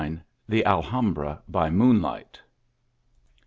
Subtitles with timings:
[0.49, 2.41] THE ALHAMBRA BY MOONLIGHT.